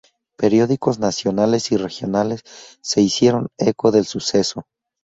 Periódicos 0.35 0.97
nacionales 0.97 1.71
y 1.71 1.77
regionales 1.77 2.41
se 2.81 3.01
hicieron 3.03 3.49
eco 3.59 3.91
del 3.91 4.05
suceso. 4.07 4.63